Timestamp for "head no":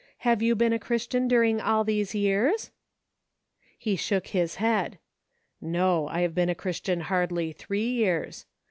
4.55-6.07